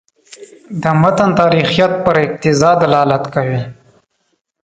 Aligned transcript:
د 0.81 0.83
متن 1.01 1.29
تاریخیت 1.39 1.91
پر 2.03 2.15
اقتضا 2.25 2.71
دلالت 2.83 3.23
کوي. 3.33 3.61